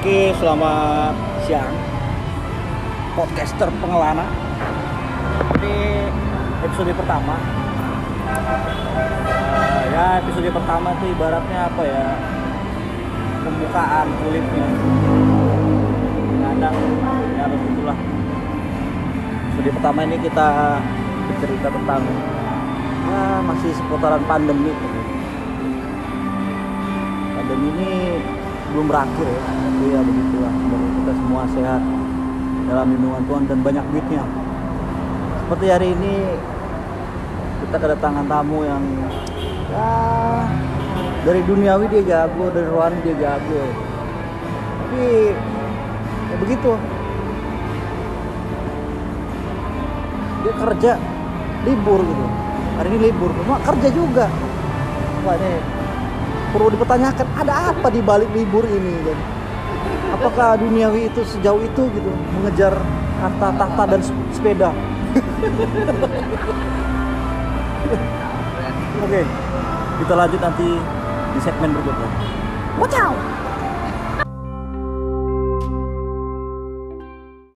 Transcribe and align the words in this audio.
Oke, 0.00 0.32
selamat 0.40 1.12
siang. 1.44 1.76
Podcaster 3.12 3.68
pengelana. 3.84 4.24
Ini 5.60 6.08
episode 6.64 6.88
pertama. 6.96 7.36
Eh, 9.52 9.84
ya, 9.92 10.24
episode 10.24 10.48
pertama 10.56 10.96
itu 10.96 11.04
ibaratnya 11.12 11.68
apa 11.68 11.82
ya? 11.84 12.16
Pembukaan 13.44 14.08
kulitnya. 14.24 14.66
Kadang 16.48 16.76
ya 17.36 17.44
begitulah. 17.44 17.98
Episode 19.52 19.70
pertama 19.76 20.00
ini 20.08 20.16
kita 20.16 20.80
bercerita 21.28 21.68
tentang 21.68 22.02
ya 23.04 23.44
masih 23.44 23.68
seputaran 23.76 24.24
pandemi. 24.24 24.72
Pandemi 27.36 27.68
ini 27.68 28.09
belum 28.70 28.86
berakhir 28.86 29.26
ya. 29.26 29.40
Tapi 29.50 29.84
ya 29.90 30.00
begitulah. 30.02 30.52
Semoga 30.54 30.88
kita 30.94 31.12
semua 31.18 31.42
sehat 31.54 31.82
dalam 32.70 32.86
lindungan 32.94 33.22
Tuhan 33.26 33.44
dan 33.50 33.58
banyak 33.66 33.84
duitnya. 33.90 34.22
Seperti 35.42 35.66
hari 35.66 35.88
ini 35.98 36.14
kita 37.66 37.76
kedatangan 37.76 38.24
tamu 38.30 38.62
yang 38.62 38.82
ya 39.70 39.90
dari 41.26 41.40
duniawi 41.44 41.86
dia 41.90 42.02
jago 42.06 42.46
dari 42.54 42.66
rohani 42.70 42.98
dia 43.02 43.16
jago. 43.18 43.62
Tapi 44.86 45.04
ya 46.30 46.36
begitu. 46.38 46.72
Dia 50.40 50.54
kerja 50.56 50.92
libur 51.66 52.00
gitu. 52.00 52.24
Hari 52.80 52.88
ini 52.94 52.98
libur. 53.10 53.30
Cuma 53.44 53.58
kerja 53.60 53.88
juga. 53.92 54.26
Wah 55.20 55.36
ini 55.36 55.79
perlu 56.50 56.74
dipertanyakan 56.74 57.26
ada 57.38 57.70
apa 57.70 57.86
di 57.90 58.02
balik 58.02 58.28
libur 58.34 58.66
ini 58.66 58.94
kan? 59.06 59.18
Apakah 60.18 60.58
duniawi 60.58 61.06
itu 61.08 61.24
sejauh 61.24 61.62
itu 61.62 61.82
gitu 61.94 62.10
mengejar 62.38 62.74
harta 63.22 63.48
tahta 63.54 63.84
dan 63.96 64.00
sepeda? 64.34 64.70
Oke, 69.00 69.24
kita 70.04 70.12
lanjut 70.12 70.40
nanti 70.42 70.68
di 71.30 71.40
segmen 71.40 71.72
berikutnya. 71.72 72.08
Watch 72.78 72.94
out! 72.98 73.09